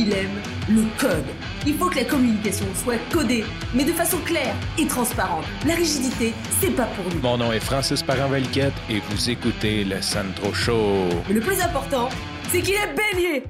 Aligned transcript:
il 0.00 0.12
aime 0.14 0.40
le 0.68 0.82
code. 0.98 1.26
Il 1.66 1.74
faut 1.74 1.90
que 1.90 1.96
la 1.96 2.04
communication 2.04 2.64
soit 2.74 2.98
codée, 3.12 3.44
mais 3.74 3.84
de 3.84 3.92
façon 3.92 4.16
claire 4.24 4.54
et 4.78 4.86
transparente. 4.86 5.44
La 5.66 5.74
rigidité, 5.74 6.32
c'est 6.58 6.74
pas 6.74 6.86
pour 6.86 7.04
nous. 7.12 7.20
Mon 7.20 7.36
nom 7.36 7.52
est 7.52 7.60
Francis 7.60 8.02
parent 8.02 8.32
et 8.34 9.00
vous 9.10 9.30
écoutez 9.30 9.84
le 9.84 10.00
Sandro 10.00 10.54
Show. 10.54 11.08
Mais 11.28 11.34
le 11.34 11.40
plus 11.40 11.60
important, 11.60 12.08
c'est 12.48 12.62
qu'il 12.62 12.74
est 12.74 12.94
bélier. 12.94 13.44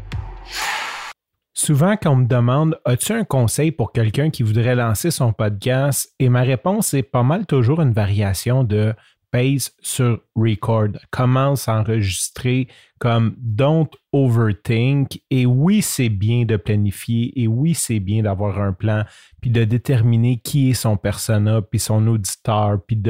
Souvent, 1.54 1.96
quand 1.96 2.12
on 2.12 2.16
me 2.16 2.26
demande 2.26 2.80
As-tu 2.84 3.12
un 3.12 3.24
conseil 3.24 3.70
pour 3.70 3.92
quelqu'un 3.92 4.30
qui 4.30 4.42
voudrait 4.42 4.74
lancer 4.74 5.12
son 5.12 5.32
podcast? 5.32 6.12
Et 6.18 6.28
ma 6.28 6.40
réponse 6.42 6.94
est 6.94 7.02
pas 7.02 7.22
mal 7.22 7.46
toujours 7.46 7.80
une 7.80 7.92
variation 7.92 8.64
de 8.64 8.92
pace 9.30 9.72
sur 9.80 10.20
record, 10.34 10.88
commence 11.10 11.68
à 11.68 11.80
enregistrer 11.80 12.68
comme 12.98 13.34
don't 13.38 13.88
overthink. 14.12 15.20
Et 15.30 15.46
oui, 15.46 15.82
c'est 15.82 16.08
bien 16.08 16.44
de 16.44 16.56
planifier 16.56 17.32
et 17.40 17.48
oui, 17.48 17.74
c'est 17.74 18.00
bien 18.00 18.22
d'avoir 18.22 18.60
un 18.60 18.72
plan, 18.72 19.04
puis 19.40 19.50
de 19.50 19.64
déterminer 19.64 20.38
qui 20.38 20.70
est 20.70 20.74
son 20.74 20.96
persona, 20.96 21.62
puis 21.62 21.78
son 21.78 22.06
auditeur, 22.06 22.78
puis 22.86 23.00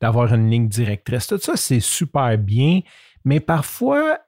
d'avoir 0.00 0.34
une 0.34 0.50
ligne 0.50 0.68
directrice. 0.68 1.26
Tout 1.26 1.38
ça, 1.38 1.56
c'est 1.56 1.80
super 1.80 2.36
bien, 2.38 2.80
mais 3.24 3.40
parfois, 3.40 4.18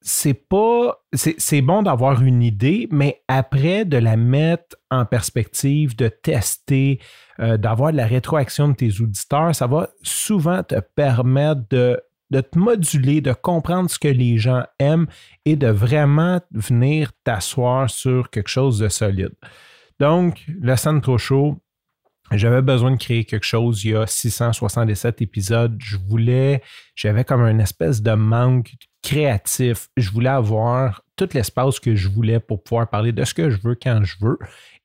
c'est 0.00 0.34
pas. 0.34 1.02
C'est 1.12 1.62
bon 1.62 1.82
d'avoir 1.82 2.22
une 2.22 2.42
idée, 2.42 2.88
mais 2.90 3.22
après, 3.28 3.84
de 3.84 3.96
la 3.96 4.16
mettre 4.16 4.76
en 4.90 5.04
perspective, 5.04 5.96
de 5.96 6.08
tester, 6.08 7.00
euh, 7.40 7.56
d'avoir 7.56 7.92
de 7.92 7.96
la 7.96 8.06
rétroaction 8.06 8.68
de 8.68 8.74
tes 8.74 9.00
auditeurs, 9.00 9.54
ça 9.54 9.66
va 9.66 9.88
souvent 10.02 10.62
te 10.62 10.78
permettre 10.80 11.62
de, 11.70 12.00
de 12.30 12.40
te 12.40 12.58
moduler, 12.58 13.20
de 13.20 13.32
comprendre 13.32 13.90
ce 13.90 13.98
que 13.98 14.08
les 14.08 14.38
gens 14.38 14.64
aiment 14.78 15.06
et 15.44 15.56
de 15.56 15.68
vraiment 15.68 16.40
venir 16.52 17.12
t'asseoir 17.24 17.90
sur 17.90 18.30
quelque 18.30 18.50
chose 18.50 18.78
de 18.78 18.88
solide. 18.88 19.34
Donc, 19.98 20.44
le 20.60 20.76
scène 20.76 21.00
trop 21.00 21.18
chaud, 21.18 21.58
j'avais 22.32 22.62
besoin 22.62 22.90
de 22.90 22.96
créer 22.96 23.24
quelque 23.24 23.46
chose 23.46 23.84
il 23.84 23.92
y 23.92 23.96
a 23.96 24.06
677 24.06 25.22
épisodes. 25.22 25.76
Je 25.78 25.96
voulais, 25.96 26.62
j'avais 26.94 27.24
comme 27.24 27.42
une 27.42 27.60
espèce 27.60 28.02
de 28.02 28.12
manque 28.12 28.72
créatif. 29.02 29.88
Je 29.96 30.10
voulais 30.10 30.28
avoir 30.28 31.02
tout 31.16 31.28
l'espace 31.32 31.80
que 31.80 31.94
je 31.94 32.08
voulais 32.08 32.40
pour 32.40 32.62
pouvoir 32.62 32.88
parler 32.88 33.12
de 33.12 33.24
ce 33.24 33.34
que 33.34 33.50
je 33.50 33.58
veux 33.62 33.74
quand 33.74 34.02
je 34.04 34.16
veux. 34.20 34.38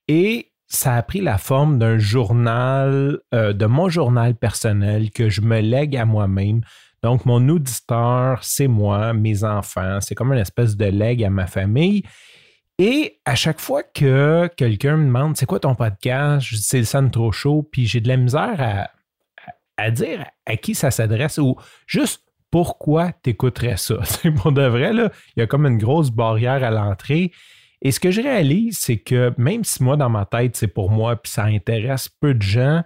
Et 0.08 0.52
ça 0.66 0.94
a 0.94 1.02
pris 1.02 1.20
la 1.20 1.38
forme 1.38 1.78
d'un 1.78 1.98
journal, 1.98 3.18
euh, 3.34 3.52
de 3.52 3.66
mon 3.66 3.88
journal 3.88 4.34
personnel 4.34 5.10
que 5.10 5.28
je 5.28 5.40
me 5.40 5.60
lègue 5.60 5.96
à 5.96 6.04
moi-même. 6.04 6.62
Donc, 7.02 7.26
mon 7.26 7.48
auditeur, 7.50 8.42
c'est 8.42 8.66
moi, 8.66 9.12
mes 9.12 9.44
enfants. 9.44 9.98
C'est 10.00 10.14
comme 10.14 10.32
une 10.32 10.38
espèce 10.38 10.76
de 10.76 10.86
legs 10.86 11.22
à 11.22 11.30
ma 11.30 11.46
famille. 11.46 12.02
Et 12.78 13.20
à 13.24 13.36
chaque 13.36 13.60
fois 13.60 13.82
que 13.82 14.48
quelqu'un 14.56 14.96
me 14.96 15.06
demande 15.06 15.36
c'est 15.36 15.46
quoi 15.46 15.60
ton 15.60 15.76
podcast, 15.76 16.46
je 16.48 16.56
dis 16.56 16.62
c'est 16.62 16.78
le 16.78 16.84
San 16.84 17.10
trop 17.10 17.30
chaud, 17.30 17.62
puis 17.62 17.86
j'ai 17.86 18.00
de 18.00 18.08
la 18.08 18.16
misère 18.16 18.90
à, 19.76 19.90
dire 19.90 20.24
à 20.46 20.56
qui 20.56 20.74
ça 20.74 20.90
s'adresse 20.90 21.38
ou 21.38 21.56
juste 21.86 22.22
pourquoi 22.50 23.12
tu 23.22 23.30
écouterais 23.30 23.76
ça. 23.76 23.96
Pour 24.36 24.52
de 24.52 24.62
vrai, 24.62 24.92
là, 24.92 25.10
il 25.36 25.40
y 25.40 25.42
a 25.42 25.46
comme 25.46 25.66
une 25.66 25.78
grosse 25.78 26.10
barrière 26.10 26.64
à 26.64 26.70
l'entrée. 26.70 27.30
Et 27.80 27.92
ce 27.92 28.00
que 28.00 28.10
je 28.10 28.22
réalise, 28.22 28.78
c'est 28.78 28.98
que 28.98 29.32
même 29.36 29.62
si 29.62 29.82
moi, 29.82 29.96
dans 29.96 30.08
ma 30.08 30.24
tête, 30.24 30.56
c'est 30.56 30.68
pour 30.68 30.90
moi, 30.90 31.16
puis 31.16 31.30
ça 31.30 31.44
intéresse 31.44 32.08
peu 32.08 32.34
de 32.34 32.42
gens, 32.42 32.82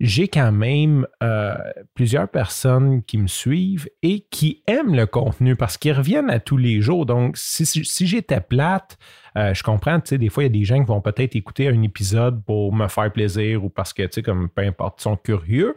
j'ai 0.00 0.28
quand 0.28 0.52
même 0.52 1.06
euh, 1.22 1.54
plusieurs 1.94 2.28
personnes 2.28 3.02
qui 3.04 3.16
me 3.16 3.28
suivent 3.28 3.88
et 4.02 4.20
qui 4.30 4.62
aiment 4.66 4.94
le 4.94 5.06
contenu 5.06 5.56
parce 5.56 5.78
qu'ils 5.78 5.92
reviennent 5.92 6.30
à 6.30 6.40
tous 6.40 6.56
les 6.56 6.80
jours. 6.80 7.06
Donc, 7.06 7.36
si, 7.36 8.06
j'étais 8.06 8.40
plate, 8.40 8.98
euh, 9.36 9.54
je 9.54 9.62
comprends, 9.62 10.00
tu 10.00 10.08
sais, 10.08 10.18
des 10.18 10.28
fois, 10.28 10.42
il 10.42 10.46
y 10.46 10.50
a 10.50 10.58
des 10.58 10.64
gens 10.64 10.80
qui 10.80 10.86
vont 10.88 11.00
peut-être 11.00 11.36
écouter 11.36 11.68
un 11.68 11.82
épisode 11.82 12.44
pour 12.44 12.74
me 12.74 12.88
faire 12.88 13.12
plaisir 13.12 13.64
ou 13.64 13.70
parce 13.70 13.92
que, 13.92 14.02
tu 14.02 14.14
sais, 14.14 14.22
comme 14.22 14.48
peu 14.48 14.62
importe, 14.62 15.00
ils 15.00 15.04
sont 15.04 15.16
curieux. 15.16 15.76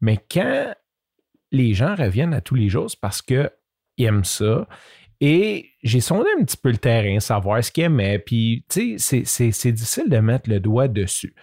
Mais 0.00 0.18
quand 0.30 0.74
les 1.54 1.72
gens 1.72 1.94
reviennent 1.94 2.34
à 2.34 2.40
tous 2.40 2.54
les 2.54 2.68
jours 2.68 2.90
parce 3.00 3.22
qu'ils 3.22 3.50
aiment 3.98 4.24
ça. 4.24 4.68
Et 5.20 5.70
j'ai 5.82 6.00
sondé 6.00 6.28
un 6.38 6.44
petit 6.44 6.56
peu 6.56 6.70
le 6.70 6.76
terrain, 6.76 7.20
savoir 7.20 7.62
ce 7.64 7.70
qu'ils 7.70 7.84
aimaient. 7.84 8.18
Puis, 8.18 8.66
tu 8.68 8.98
sais, 8.98 9.22
c'est 9.24 9.72
difficile 9.72 10.10
de 10.10 10.18
mettre 10.18 10.50
le 10.50 10.60
doigt 10.60 10.88
dessus. 10.88 11.34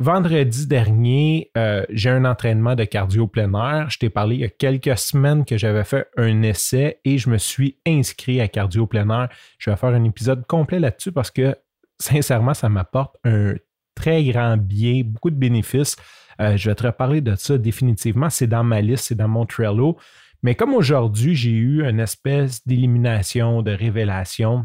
Vendredi 0.00 0.66
dernier, 0.66 1.50
euh, 1.58 1.84
j'ai 1.90 2.08
un 2.08 2.24
entraînement 2.24 2.74
de 2.74 2.84
cardio 2.84 3.26
plein 3.26 3.52
air. 3.52 3.90
Je 3.90 3.98
t'ai 3.98 4.08
parlé 4.08 4.36
il 4.36 4.40
y 4.40 4.44
a 4.44 4.48
quelques 4.48 4.96
semaines 4.96 5.44
que 5.44 5.58
j'avais 5.58 5.84
fait 5.84 6.08
un 6.16 6.40
essai 6.40 7.00
et 7.04 7.18
je 7.18 7.28
me 7.28 7.36
suis 7.36 7.76
inscrit 7.86 8.40
à 8.40 8.48
cardio 8.48 8.86
plein 8.86 9.10
air. 9.10 9.28
Je 9.58 9.68
vais 9.68 9.76
faire 9.76 9.90
un 9.90 10.04
épisode 10.04 10.46
complet 10.46 10.80
là-dessus 10.80 11.12
parce 11.12 11.30
que, 11.30 11.54
sincèrement, 11.98 12.54
ça 12.54 12.70
m'apporte 12.70 13.16
un 13.24 13.56
très 13.94 14.24
grand 14.24 14.56
bien, 14.56 15.02
beaucoup 15.04 15.28
de 15.28 15.36
bénéfices. 15.36 15.96
Euh, 16.40 16.56
je 16.56 16.70
vais 16.70 16.74
te 16.74 16.84
reparler 16.84 17.20
de 17.20 17.34
ça 17.34 17.58
définitivement. 17.58 18.30
C'est 18.30 18.46
dans 18.46 18.64
ma 18.64 18.80
liste, 18.80 19.04
c'est 19.08 19.14
dans 19.14 19.28
mon 19.28 19.44
Trello. 19.44 19.98
Mais 20.42 20.54
comme 20.54 20.72
aujourd'hui, 20.72 21.34
j'ai 21.34 21.50
eu 21.50 21.84
une 21.84 22.00
espèce 22.00 22.66
d'élimination, 22.66 23.60
de 23.60 23.72
révélation, 23.72 24.64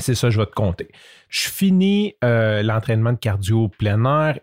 c'est 0.00 0.14
ça, 0.14 0.30
je 0.30 0.38
vais 0.38 0.46
te 0.46 0.54
compter. 0.54 0.88
Je 1.28 1.48
finis 1.48 2.14
euh, 2.24 2.62
l'entraînement 2.62 3.12
de 3.12 3.18
cardio 3.18 3.68
plein 3.68 3.90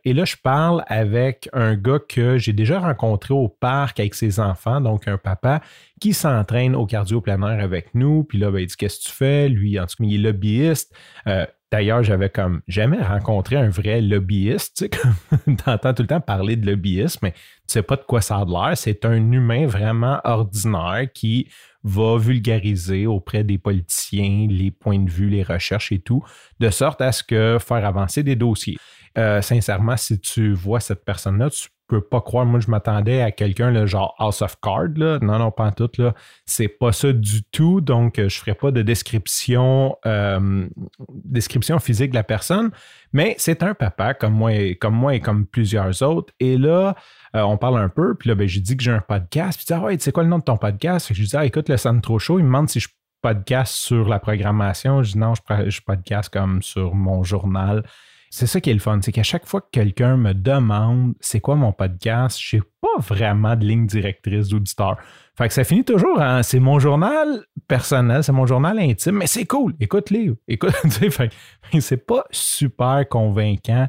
et 0.05 0.13
là, 0.13 0.25
je 0.25 0.35
parle 0.41 0.83
avec 0.87 1.49
un 1.53 1.75
gars 1.75 1.99
que 1.99 2.37
j'ai 2.37 2.53
déjà 2.53 2.79
rencontré 2.79 3.33
au 3.33 3.49
parc 3.49 3.99
avec 3.99 4.15
ses 4.15 4.39
enfants, 4.39 4.81
donc 4.81 5.07
un 5.07 5.17
papa 5.17 5.61
qui 5.99 6.13
s'entraîne 6.13 6.75
au 6.75 6.85
cardio 6.85 7.21
plein 7.21 7.41
avec 7.41 7.93
nous. 7.95 8.23
Puis 8.23 8.37
là, 8.37 8.51
ben, 8.51 8.59
il 8.59 8.67
dit 8.67 8.75
Qu'est-ce 8.75 8.99
que 8.99 9.03
tu 9.05 9.11
fais? 9.11 9.49
Lui, 9.49 9.79
en 9.79 9.85
tout 9.85 9.95
cas, 9.97 10.03
il 10.03 10.15
est 10.15 10.17
lobbyiste. 10.17 10.95
Euh, 11.27 11.45
D'ailleurs, 11.69 12.01
j'avais 12.01 12.29
comme 12.29 12.61
jamais 12.67 13.01
rencontré 13.01 13.57
un 13.57 13.69
vrai 13.69 13.99
lobbyiste. 13.99 14.89
Tu 14.89 15.55
entends 15.65 15.93
tout 15.93 16.03
le 16.03 16.07
temps 16.07 16.21
parler 16.21 16.55
de 16.55 16.65
lobbyisme, 16.65 17.19
mais 17.23 17.31
tu 17.31 17.39
sais 17.67 17.81
pas 17.81 17.97
de 17.97 18.03
quoi 18.03 18.21
ça 18.21 18.37
a 18.37 18.45
l'air. 18.45 18.77
C'est 18.77 19.03
un 19.03 19.31
humain 19.31 19.67
vraiment 19.67 20.21
ordinaire 20.23 21.07
qui 21.13 21.49
va 21.83 22.17
vulgariser 22.17 23.05
auprès 23.05 23.43
des 23.43 23.57
politiciens 23.57 24.47
les 24.49 24.71
points 24.71 24.99
de 24.99 25.09
vue, 25.09 25.29
les 25.29 25.43
recherches 25.43 25.91
et 25.91 25.99
tout, 25.99 26.23
de 26.59 26.69
sorte 26.69 27.01
à 27.01 27.11
ce 27.11 27.23
que 27.23 27.57
faire 27.59 27.85
avancer 27.85 28.23
des 28.23 28.35
dossiers. 28.35 28.77
Euh, 29.17 29.41
sincèrement, 29.41 29.97
si 29.97 30.19
tu 30.19 30.53
vois 30.53 30.79
cette 30.79 31.03
personne-là, 31.03 31.49
tu 31.49 31.67
peux 31.87 32.01
pas 32.01 32.21
croire. 32.21 32.45
Moi, 32.45 32.59
je 32.59 32.69
m'attendais 32.69 33.21
à 33.21 33.31
quelqu'un, 33.31 33.85
genre 33.85 34.15
House 34.19 34.41
of 34.41 34.59
Cards. 34.61 34.97
Là. 34.97 35.19
Non, 35.21 35.39
non, 35.39 35.51
pas 35.51 35.65
en 35.65 35.71
tout. 35.71 35.89
Là. 35.97 36.13
C'est 36.45 36.67
pas 36.67 36.91
ça 36.91 37.13
du 37.13 37.43
tout. 37.43 37.81
Donc, 37.81 38.19
euh, 38.19 38.29
je 38.29 38.37
ferai 38.39 38.53
pas 38.53 38.71
de 38.71 38.81
description, 38.81 39.95
euh, 40.05 40.67
description 41.09 41.79
physique 41.79 42.11
de 42.11 42.15
la 42.15 42.23
personne. 42.23 42.71
Mais 43.13 43.35
c'est 43.37 43.63
un 43.63 43.73
papa 43.73 44.13
comme 44.13 44.33
moi, 44.33 44.53
et, 44.53 44.75
comme 44.75 44.95
moi 44.95 45.15
et 45.15 45.19
comme 45.19 45.45
plusieurs 45.45 46.01
autres. 46.03 46.33
Et 46.39 46.57
là, 46.57 46.95
euh, 47.35 47.41
on 47.41 47.57
parle 47.57 47.79
un 47.79 47.89
peu. 47.89 48.15
Puis 48.15 48.29
là, 48.29 48.35
ben, 48.35 48.47
j'ai 48.47 48.61
dit 48.61 48.75
que 48.75 48.83
j'ai 48.83 48.91
un 48.91 49.01
podcast. 49.01 49.57
Puis 49.57 49.65
il 49.65 49.73
dit, 49.73 49.79
ah 49.79 49.83
ouais, 49.85 49.97
c'est 49.99 50.11
quoi 50.11 50.23
le 50.23 50.29
nom 50.29 50.39
de 50.39 50.43
ton 50.43 50.57
podcast? 50.57 51.07
je 51.13 51.19
lui 51.19 51.27
dis, 51.27 51.37
ah, 51.37 51.45
écoute, 51.45 51.69
le 51.69 51.77
sonne 51.77 52.01
trop 52.01 52.19
chaud. 52.19 52.39
Il 52.39 52.43
me 52.43 52.49
demande 52.49 52.69
si 52.69 52.79
je 52.79 52.89
podcast 53.21 53.73
sur 53.73 54.07
la 54.07 54.19
programmation. 54.19 55.03
Je 55.03 55.13
dis 55.13 55.17
non, 55.17 55.33
je, 55.35 55.69
je 55.69 55.81
podcast 55.81 56.29
comme 56.31 56.61
sur 56.61 56.95
mon 56.95 57.23
journal. 57.23 57.83
C'est 58.29 58.47
ça 58.47 58.59
qui 58.59 58.69
est 58.69 58.73
le 58.73 58.79
fun, 58.79 58.99
c'est 59.01 59.11
qu'à 59.11 59.23
chaque 59.23 59.45
fois 59.45 59.61
que 59.61 59.69
quelqu'un 59.71 60.17
me 60.17 60.33
demande 60.33 61.13
c'est 61.19 61.39
quoi 61.39 61.55
mon 61.55 61.71
podcast, 61.71 62.37
je 62.41 62.57
n'ai 62.57 62.63
pas 62.81 62.99
vraiment 62.99 63.55
de 63.55 63.65
ligne 63.65 63.87
directrice 63.87 64.49
d'auditeur. 64.49 64.97
Fait 65.37 65.47
que 65.47 65.53
ça 65.53 65.63
finit 65.63 65.85
toujours 65.85 66.19
en 66.19 66.43
c'est 66.43 66.59
mon 66.59 66.79
journal 66.79 67.45
personnel, 67.67 68.23
c'est 68.23 68.31
mon 68.31 68.45
journal 68.45 68.79
intime, 68.79 69.17
mais 69.17 69.27
c'est 69.27 69.45
cool, 69.45 69.75
écoute-les. 69.79 70.33
Écoute, 70.47 70.73
c'est 71.79 72.05
pas 72.05 72.25
super 72.31 73.07
convaincant 73.07 73.87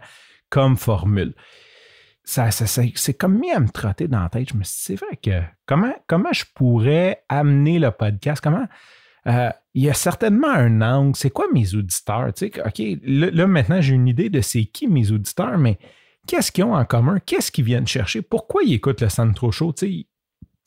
comme 0.50 0.76
formule. 0.76 1.34
Ça, 2.24 2.50
c'est 2.50 3.14
comme 3.14 3.38
mis 3.38 3.50
à 3.52 3.58
me 3.58 3.70
trotter 3.70 4.06
dans 4.06 4.20
la 4.20 4.28
tête. 4.28 4.50
Je 4.50 4.54
me 4.54 4.62
suis 4.62 4.76
dit, 4.76 4.82
c'est 4.82 4.94
vrai 4.96 5.16
que 5.16 5.42
comment, 5.64 5.94
comment 6.06 6.32
je 6.32 6.44
pourrais 6.54 7.24
amener 7.30 7.78
le 7.78 7.90
podcast? 7.90 8.42
Comment 8.42 8.66
euh, 9.28 9.50
il 9.74 9.82
y 9.82 9.90
a 9.90 9.94
certainement 9.94 10.50
un 10.50 10.80
angle. 10.80 11.16
C'est 11.16 11.30
quoi 11.30 11.46
mes 11.52 11.74
auditeurs? 11.74 12.32
Tu 12.34 12.50
sais, 12.50 12.62
OK, 12.64 13.00
là, 13.04 13.46
maintenant, 13.46 13.80
j'ai 13.80 13.94
une 13.94 14.08
idée 14.08 14.30
de 14.30 14.40
c'est 14.40 14.64
qui 14.64 14.88
mes 14.88 15.10
auditeurs, 15.10 15.58
mais 15.58 15.78
qu'est-ce 16.26 16.50
qu'ils 16.50 16.64
ont 16.64 16.74
en 16.74 16.84
commun? 16.84 17.18
Qu'est-ce 17.24 17.52
qu'ils 17.52 17.64
viennent 17.64 17.86
chercher? 17.86 18.22
Pourquoi 18.22 18.62
ils 18.64 18.74
écoutent 18.74 19.02
le 19.02 19.34
Trop 19.34 19.52
Chaud? 19.52 19.72
Tu 19.72 19.86
sais, 19.86 20.06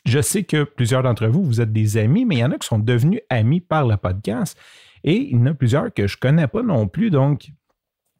je 0.06 0.22
sais 0.22 0.44
que 0.44 0.64
plusieurs 0.64 1.04
d'entre 1.04 1.28
vous, 1.28 1.44
vous 1.44 1.62
êtes 1.62 1.74
des 1.74 1.98
amis, 1.98 2.26
mais 2.26 2.36
il 2.36 2.40
y 2.40 2.44
en 2.44 2.52
a 2.52 2.58
qui 2.58 2.68
sont 2.68 2.80
devenus 2.80 3.22
amis 3.30 3.62
par 3.62 3.86
le 3.88 3.98
podcast. 3.98 4.58
Et 5.04 5.18
il 5.18 5.38
y 5.38 5.42
en 5.42 5.48
a 5.48 5.54
plusieurs 5.54 5.94
que 5.94 6.08
je 6.08 6.18
ne 6.18 6.20
connais 6.20 6.48
pas 6.48 6.62
non 6.62 6.88
plus. 6.88 7.10
Donc, 7.10 7.50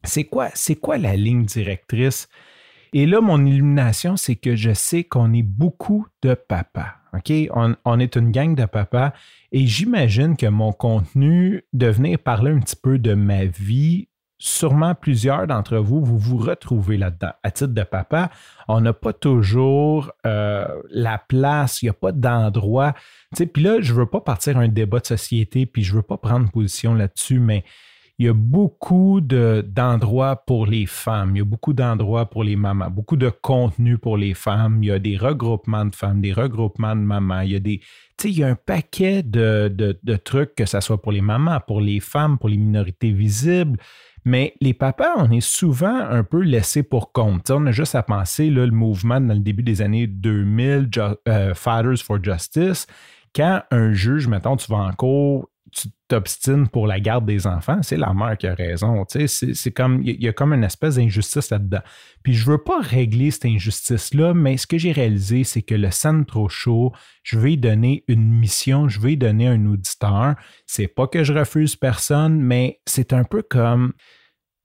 c'est 0.04 0.24
quoi, 0.24 0.50
c'est 0.54 0.76
quoi 0.76 0.98
la 0.98 1.16
ligne 1.16 1.44
directrice? 1.44 2.28
Et 2.92 3.06
là, 3.06 3.20
mon 3.20 3.44
illumination, 3.44 4.16
c'est 4.16 4.36
que 4.36 4.56
je 4.56 4.74
sais 4.74 5.04
qu'on 5.04 5.32
est 5.32 5.42
beaucoup 5.42 6.06
de 6.22 6.34
papas. 6.34 7.01
OK? 7.14 7.32
On, 7.84 7.98
est 8.00 8.16
une 8.16 8.30
gang 8.30 8.54
de 8.54 8.64
papas 8.64 9.12
et 9.52 9.66
j'imagine 9.66 10.36
que 10.36 10.46
mon 10.46 10.72
contenu 10.72 11.64
de 11.72 11.86
venir 11.86 12.18
parler 12.18 12.50
un 12.50 12.60
petit 12.60 12.76
peu 12.76 12.98
de 12.98 13.14
ma 13.14 13.44
vie, 13.44 14.08
sûrement 14.38 14.94
plusieurs 14.94 15.46
d'entre 15.46 15.76
vous, 15.76 16.04
vous 16.04 16.18
vous 16.18 16.38
retrouvez 16.38 16.96
là-dedans. 16.96 17.32
À 17.42 17.50
titre 17.50 17.74
de 17.74 17.82
papa, 17.82 18.30
on 18.66 18.80
n'a 18.80 18.92
pas 18.92 19.12
toujours 19.12 20.10
euh, 20.26 20.66
la 20.90 21.18
place, 21.18 21.82
il 21.82 21.86
n'y 21.86 21.90
a 21.90 21.94
pas 21.94 22.12
d'endroit. 22.12 22.94
Puis 23.36 23.62
là, 23.62 23.76
je 23.80 23.92
ne 23.92 23.98
veux 23.98 24.06
pas 24.06 24.20
partir 24.20 24.56
un 24.56 24.68
débat 24.68 25.00
de 25.00 25.06
société, 25.06 25.66
puis 25.66 25.84
je 25.84 25.92
ne 25.92 25.96
veux 25.98 26.02
pas 26.02 26.16
prendre 26.16 26.50
position 26.50 26.94
là-dessus, 26.94 27.38
mais 27.38 27.62
il 28.22 28.26
y 28.26 28.28
a 28.28 28.34
beaucoup 28.34 29.20
d'endroits 29.20 30.36
pour 30.46 30.66
les 30.66 30.86
femmes, 30.86 31.34
il 31.34 31.38
y 31.38 31.42
a 31.42 31.44
beaucoup 31.44 31.72
d'endroits 31.72 32.30
pour 32.30 32.44
les 32.44 32.54
mamans, 32.54 32.88
beaucoup 32.88 33.16
de 33.16 33.28
contenu 33.28 33.98
pour 33.98 34.16
les 34.16 34.32
femmes. 34.32 34.78
Il 34.80 34.86
y 34.86 34.92
a 34.92 35.00
des 35.00 35.16
regroupements 35.16 35.86
de 35.86 35.94
femmes, 35.96 36.20
des 36.20 36.32
regroupements 36.32 36.94
de 36.94 37.00
mamans. 37.00 37.40
Il 37.40 37.50
y 37.50 37.56
a 37.56 37.58
des, 37.58 37.80
il 38.22 38.38
y 38.38 38.44
a 38.44 38.46
un 38.46 38.54
paquet 38.54 39.24
de, 39.24 39.66
de, 39.68 40.16
trucs, 40.16 40.54
que 40.54 40.66
ce 40.66 40.78
soit 40.78 41.02
pour 41.02 41.10
les 41.10 41.20
mamans, 41.20 41.58
pour 41.66 41.80
les 41.80 41.98
femmes, 41.98 42.38
pour 42.38 42.48
les 42.48 42.58
minorités 42.58 43.10
visibles. 43.10 43.80
Mais 44.24 44.54
les 44.60 44.72
papas, 44.72 45.14
on 45.16 45.28
est 45.32 45.40
souvent 45.40 45.96
un 45.96 46.22
peu 46.22 46.42
laissés 46.42 46.84
pour 46.84 47.10
compte. 47.10 47.50
on 47.50 47.66
a 47.66 47.72
juste 47.72 47.96
à 47.96 48.04
penser 48.04 48.50
là, 48.50 48.64
le 48.64 48.70
mouvement 48.70 49.20
dans 49.20 49.34
le 49.34 49.40
début 49.40 49.64
des 49.64 49.82
années 49.82 50.06
2000, 50.06 50.90
euh, 51.26 51.54
Fathers 51.54 51.98
for 51.98 52.22
Justice, 52.22 52.86
quand 53.34 53.62
un 53.72 53.92
juge, 53.92 54.28
mettons, 54.28 54.56
tu 54.56 54.70
vas 54.70 54.78
en 54.78 54.92
cours, 54.92 55.48
tu 55.72 55.88
t'obstines 56.06 56.68
pour 56.68 56.86
la 56.86 57.00
garde 57.00 57.24
des 57.24 57.46
enfants, 57.46 57.80
c'est 57.82 57.96
la 57.96 58.12
mère 58.12 58.36
qui 58.36 58.46
a 58.46 58.54
raison. 58.54 59.04
C'est 59.08 59.70
comme, 59.70 60.02
il 60.02 60.22
y, 60.22 60.28
a 60.28 60.32
comme 60.32 60.52
une 60.52 60.64
espèce 60.64 60.96
d'injustice 60.96 61.50
là-dedans. 61.50 61.80
Puis 62.22 62.34
je 62.34 62.44
veux 62.44 62.62
pas 62.62 62.80
régler 62.80 63.30
cette 63.30 63.46
injustice-là, 63.46 64.34
mais 64.34 64.58
ce 64.58 64.66
que 64.66 64.76
j'ai 64.76 64.92
réalisé, 64.92 65.44
c'est 65.44 65.62
que 65.62 65.74
le 65.74 65.90
Centro 65.90 66.48
Show, 66.50 66.92
je 67.22 67.38
vais 67.38 67.56
donner 67.56 68.04
une 68.06 68.30
mission, 68.30 68.88
je 68.88 69.00
vais 69.00 69.16
donner 69.16 69.48
un 69.48 69.64
auditeur. 69.64 70.34
C'est 70.66 70.88
pas 70.88 71.06
que 71.06 71.24
je 71.24 71.32
refuse 71.32 71.74
personne, 71.74 72.38
mais 72.38 72.80
c'est 72.86 73.14
un 73.14 73.24
peu 73.24 73.42
comme, 73.42 73.94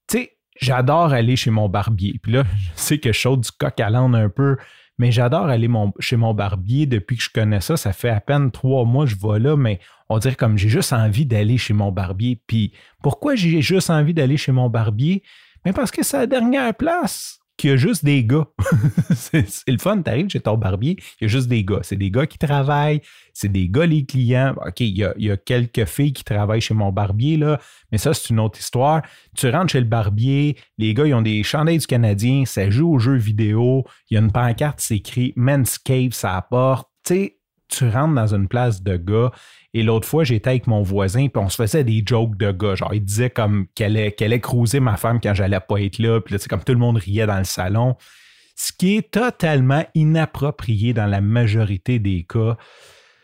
tu 0.10 0.18
sais, 0.18 0.38
j'adore 0.60 1.14
aller 1.14 1.38
chez 1.38 1.52
mon 1.52 1.70
barbier. 1.70 2.20
Puis 2.22 2.34
là, 2.34 2.44
je 2.58 2.70
sais 2.76 2.98
que 3.00 3.14
je 3.14 3.36
du 3.36 3.52
coq 3.52 3.80
à 3.80 3.90
l'âne 3.90 4.16
un 4.16 4.30
peu, 4.30 4.58
mais 4.98 5.12
j'adore 5.12 5.48
aller 5.48 5.70
chez 6.00 6.16
mon 6.16 6.34
barbier 6.34 6.86
depuis 6.86 7.18
que 7.18 7.24
je 7.24 7.30
connais 7.30 7.62
ça. 7.62 7.78
Ça 7.78 7.94
fait 7.94 8.10
à 8.10 8.20
peine 8.20 8.52
trois 8.52 8.86
mois 8.86 9.06
que 9.06 9.12
je 9.12 9.16
vais 9.16 9.40
là, 9.40 9.56
mais 9.56 9.80
on 10.10 10.18
dirait 10.18 10.36
comme 10.36 10.58
j'ai 10.58 10.70
juste 10.70 10.94
envie 10.94 11.26
d'aller 11.26 11.58
chez 11.58 11.74
mon 11.74 11.92
barbier. 11.92 12.42
Puis 12.48 12.74
pourquoi 13.04 13.36
j'ai 13.36 13.62
juste 13.62 13.90
envie 13.90 14.14
d'aller 14.14 14.38
chez 14.38 14.52
mon 14.52 14.70
barbier? 14.70 15.24
Mais 15.66 15.74
parce 15.74 15.92
que 15.92 16.04
c'est 16.04 16.18
la 16.18 16.28
dernière 16.28 16.74
place 16.74 17.40
qu'il 17.58 17.72
y 17.72 17.74
a 17.74 17.76
juste 17.76 18.06
des 18.06 18.24
gars. 18.24 18.46
c'est 19.16 19.46
le 19.68 19.78
fun, 19.78 20.02
t'arrives 20.02 20.30
chez 20.30 20.40
ton 20.40 20.58
barbier, 20.58 20.98
il 21.20 21.24
y 21.24 21.26
a 21.26 21.28
juste 21.28 21.48
des 21.48 21.64
gars. 21.64 21.80
C'est 21.82 21.96
des 21.96 22.12
gars 22.12 22.28
qui 22.28 22.38
travaillent, 22.38 23.02
c'est 23.34 23.52
des 23.52 23.68
gars 23.68 23.86
les 23.86 24.06
clients. 24.06 24.56
OK, 24.66 24.80
il 24.80 24.98
y, 24.98 25.32
a, 25.32 25.38
quelques 25.38 25.86
filles 25.86 26.14
qui 26.14 26.24
travaillent 26.24 26.62
chez 26.62 26.74
mon 26.74 26.92
barbier, 26.92 27.38
là, 27.38 27.60
mais 27.92 27.98
ça, 27.98 28.14
c'est 28.14 28.30
une 28.30 28.40
autre 28.40 28.60
histoire. 28.60 29.02
Tu 29.36 29.50
rentres 29.50 29.72
chez 29.72 29.80
le 29.80 29.88
barbier, 29.88 30.58
les 30.78 30.94
gars, 30.94 31.08
ils 31.08 31.14
ont 31.14 31.22
des 31.22 31.44
chandails 31.44 31.80
du 31.80 31.88
Canadien, 31.88 32.46
ça 32.46 32.70
joue 32.70 32.94
aux 32.94 33.00
jeux 33.00 33.18
vidéo, 33.18 33.84
il 34.10 34.16
y 34.16 34.18
a 34.18 34.22
une 34.22 34.32
pancarte, 34.32 34.80
c'est 34.80 34.98
écrit 34.98 35.34
Men's 35.36 35.78
Cave, 35.78 36.12
ça 36.12 36.36
apporte. 36.36 36.88
Tu 37.04 37.14
sais, 37.14 37.37
tu 37.68 37.88
rentres 37.90 38.16
dans 38.16 38.34
une 38.34 38.48
place 38.48 38.82
de 38.82 38.98
gars. 38.98 39.32
Et 39.74 39.84
l'autre 39.84 40.08
fois, 40.08 40.24
j'étais 40.24 40.50
avec 40.52 40.68
mon 40.68 40.82
voisin, 40.82 41.28
puis 41.28 41.42
on 41.44 41.50
se 41.50 41.56
faisait 41.56 41.84
des 41.84 42.04
jokes 42.06 42.38
de 42.38 42.52
gars. 42.52 42.76
Genre, 42.76 42.94
il 42.94 43.04
disait 43.04 43.30
comme 43.30 43.68
qu'elle 43.76 43.98
allait, 43.98 44.40
cruiser 44.40 44.80
ma 44.80 44.98
femme 44.98 45.20
quand 45.22 45.34
j'allais 45.34 45.60
pas 45.60 45.82
être 45.82 46.00
là. 46.00 46.20
Puis 46.22 46.34
là, 46.34 46.40
c'est 46.40 46.50
comme 46.50 46.64
tout 46.64 46.74
le 46.74 46.80
monde 46.80 46.98
riait 46.98 47.28
dans 47.28 47.38
le 47.38 47.44
salon. 47.44 47.96
Ce 48.56 48.72
qui 48.72 48.98
est 48.98 49.12
totalement 49.12 49.86
inapproprié 49.94 50.94
dans 50.94 51.06
la 51.06 51.22
majorité 51.22 52.00
des 52.00 52.24
cas. 52.28 52.58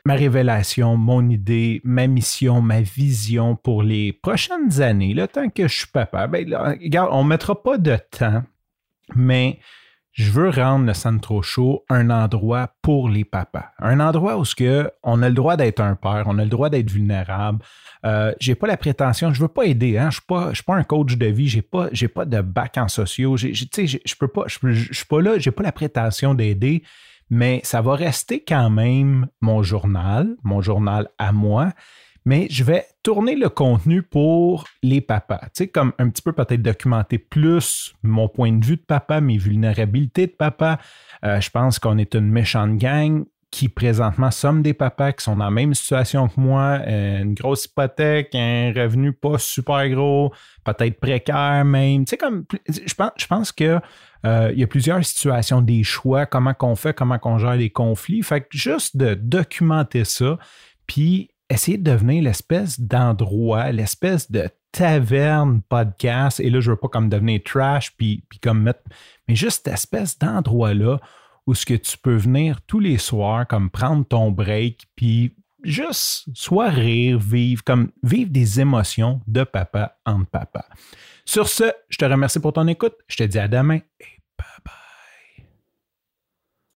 Ma 0.06 0.16
révélation, 0.16 0.98
mon 0.98 1.30
idée, 1.30 1.80
ma 1.86 2.08
mission, 2.08 2.62
ma 2.62 2.82
vision 2.82 3.56
pour 3.56 3.84
les 3.84 4.12
prochaines 4.12 4.82
années, 4.82 5.14
le 5.14 5.30
temps 5.30 5.50
que 5.50 5.68
je 5.68 5.78
suis 5.78 5.88
papa, 5.88 6.28
ben, 6.28 6.46
regarde, 6.54 7.10
on 7.14 7.24
ne 7.24 7.30
mettra 7.30 7.64
pas 7.64 7.78
de 7.78 7.98
temps, 8.12 8.44
mais 9.16 9.60
je 10.14 10.30
veux 10.30 10.50
rendre 10.50 10.86
le 10.86 10.94
Centro 10.94 11.42
Show 11.42 11.86
un 11.90 12.12
endroit 12.12 12.70
pour 12.84 13.10
les 13.10 13.26
papas. 13.26 13.72
Un 13.80 14.00
endroit 14.00 14.38
où 14.38 14.46
ce 14.46 14.88
on 15.02 15.24
a 15.24 15.28
le 15.28 15.34
droit 15.34 15.58
d'être 15.58 15.80
un 15.80 15.96
père, 15.96 16.26
on 16.28 16.38
a 16.38 16.44
le 16.44 16.50
droit 16.50 16.70
d'être 16.70 16.92
vulnérable. 16.92 17.64
Euh, 18.06 18.32
j'ai 18.40 18.54
pas 18.54 18.68
la 18.68 18.78
prétention, 18.78 19.34
je 19.34 19.42
veux 19.42 19.48
pas 19.48 19.66
aider, 19.66 19.98
hein, 19.98 20.12
je 20.12 20.18
suis 20.18 20.26
pas, 20.28 20.54
suis 20.54 20.64
pas 20.64 20.76
un 20.76 20.84
coach 20.84 21.18
de 21.18 21.26
vie, 21.26 21.48
j'ai 21.48 21.64
pas, 21.64 21.90
pas 22.14 22.26
de 22.26 22.42
bac 22.42 22.78
en 22.78 22.88
sociaux, 22.88 23.38
je 23.38 24.16
peux 24.20 24.28
pas, 24.28 24.44
je 24.46 24.92
suis 24.92 25.06
pas 25.06 25.22
là, 25.22 25.40
j'ai 25.40 25.52
pas 25.52 25.64
la 25.64 25.72
prétention 25.72 26.36
d'aider, 26.36 26.84
mais 27.32 27.62
ça 27.64 27.82
va 27.82 27.96
rester 27.96 28.44
quand 28.48 28.70
même 28.70 29.28
mon 29.42 29.64
journal, 29.64 30.36
mon 30.44 30.62
journal 30.62 31.10
à 31.18 31.32
moi 31.32 31.72
mais 32.26 32.48
je 32.50 32.64
vais 32.64 32.86
tourner 33.04 33.36
le 33.36 33.50
contenu 33.50 34.02
pour 34.02 34.66
les 34.82 35.02
papas. 35.02 35.42
Tu 35.46 35.50
sais, 35.54 35.68
comme 35.68 35.94
un 36.00 36.10
petit 36.10 36.22
peu 36.22 36.32
peut-être 36.32 36.62
documenter 36.62 37.18
plus 37.18 37.94
mon 38.02 38.28
point 38.28 38.52
de 38.52 38.66
vue 38.66 38.78
de 38.78 38.82
papa, 38.82 39.22
mes 39.22 39.38
vulnérabilités 39.38 40.28
de 40.28 40.32
papa. 40.32 40.80
Euh, 41.26 41.42
je 41.42 41.50
pense 41.50 41.80
qu'on 41.80 41.98
est 41.98 42.16
une 42.16 42.30
méchante 42.30 42.78
gang 42.78 43.26
qui 43.54 43.70
présentement 43.70 44.32
sommes 44.32 44.64
des 44.64 44.74
papas 44.74 45.12
qui 45.12 45.24
sont 45.24 45.36
dans 45.36 45.46
la 45.46 45.52
même 45.52 45.76
situation 45.76 46.28
que 46.28 46.40
moi, 46.40 46.80
euh, 46.88 47.22
une 47.22 47.36
grosse 47.36 47.66
hypothèque, 47.66 48.34
un 48.34 48.74
revenu 48.76 49.14
pas 49.14 49.38
super 49.38 49.88
gros, 49.90 50.34
peut-être 50.64 51.00
précaire 51.00 51.64
même. 51.64 52.04
Tu 52.06 52.12
sais, 52.12 52.18
comme 52.18 52.46
je 52.68 52.94
pense, 52.96 53.12
je 53.16 53.28
pense 53.28 53.52
que 53.52 53.80
euh, 54.26 54.50
il 54.54 54.60
y 54.60 54.64
a 54.64 54.68
plusieurs 54.68 55.06
situations, 55.06 55.62
des 55.62 55.84
choix, 55.84 56.26
comment 56.26 56.56
qu'on 56.56 56.76
fait, 56.76 56.96
comment 56.96 57.20
qu'on 57.20 57.38
gère 57.38 57.56
les 57.56 57.70
conflits. 57.70 58.24
Fait 58.24 58.42
que 58.42 58.48
juste 58.52 58.98
de 58.98 59.14
documenter 59.14 60.04
ça, 60.04 60.40
puis 60.88 61.30
essayer 61.50 61.78
de 61.78 61.90
devenir 61.92 62.24
l'espèce 62.24 62.80
d'endroit, 62.80 63.72
l'espèce 63.72 64.32
de 64.32 64.50
taverne 64.72 65.62
podcast, 65.70 66.40
et 66.40 66.50
là, 66.50 66.60
je 66.60 66.72
veux 66.72 66.78
pas 66.78 66.88
comme 66.88 67.10
devenir 67.10 67.42
trash, 67.44 67.96
puis, 67.96 68.24
puis 68.30 68.40
comme 68.40 68.62
mettre, 68.64 68.82
mais 69.28 69.36
juste 69.36 69.64
cette 69.66 69.74
espèce 69.74 70.18
d'endroit-là 70.18 71.00
où 71.46 71.54
ce 71.54 71.66
que 71.66 71.74
tu 71.74 71.98
peux 71.98 72.16
venir 72.16 72.62
tous 72.66 72.80
les 72.80 72.98
soirs, 72.98 73.48
comme 73.48 73.70
prendre 73.70 74.06
ton 74.06 74.32
break, 74.32 74.88
puis 74.96 75.36
juste 75.64 76.26
soit 76.34 76.70
rire, 76.70 77.20
vivre, 77.20 77.64
comme 77.64 77.92
vivre 78.02 78.32
des 78.32 78.60
émotions 78.60 79.22
de 79.28 79.44
papa 79.44 79.98
en 80.06 80.24
papa. 80.24 80.66
Sur 81.26 81.48
ce, 81.48 81.72
je 81.90 81.98
te 81.98 82.06
remercie 82.06 82.40
pour 82.40 82.54
ton 82.54 82.68
écoute. 82.68 82.96
Je 83.08 83.18
te 83.18 83.24
dis 83.24 83.40
à 83.40 83.48
demain 83.48 83.80
et 84.00 84.14